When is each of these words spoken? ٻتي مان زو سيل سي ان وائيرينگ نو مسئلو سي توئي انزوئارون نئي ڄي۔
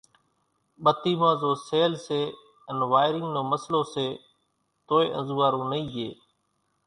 ٻتي 0.83 1.13
مان 1.19 1.33
زو 1.41 1.51
سيل 1.67 1.91
سي 2.05 2.21
ان 2.71 2.79
وائيرينگ 2.91 3.27
نو 3.35 3.41
مسئلو 3.51 3.81
سي 3.93 4.07
توئي 4.87 5.07
انزوئارون 5.17 5.65
نئي 5.71 5.83
ڄي۔ 5.93 6.09